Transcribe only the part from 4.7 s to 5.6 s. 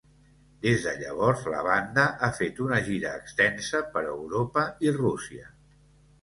i Rússia.